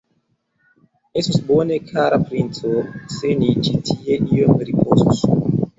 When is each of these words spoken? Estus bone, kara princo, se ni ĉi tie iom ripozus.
Estus 1.21 1.37
bone, 1.49 1.77
kara 1.91 2.19
princo, 2.31 2.73
se 3.19 3.37
ni 3.43 3.55
ĉi 3.69 3.79
tie 3.91 4.21
iom 4.39 4.69
ripozus. 4.73 5.27